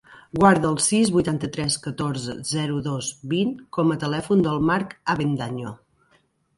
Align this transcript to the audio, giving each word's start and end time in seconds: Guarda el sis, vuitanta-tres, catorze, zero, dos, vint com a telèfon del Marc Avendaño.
Guarda 0.37 0.69
el 0.69 0.79
sis, 0.85 1.11
vuitanta-tres, 1.17 1.75
catorze, 1.83 2.35
zero, 2.53 2.79
dos, 2.89 3.13
vint 3.37 3.55
com 3.81 3.93
a 3.97 4.01
telèfon 4.09 4.45
del 4.49 4.69
Marc 4.75 5.01
Avendaño. 5.17 5.81